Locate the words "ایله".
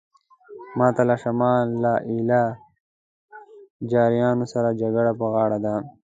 2.11-2.43